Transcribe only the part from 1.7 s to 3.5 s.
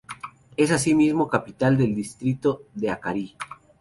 del distrito de Acarí.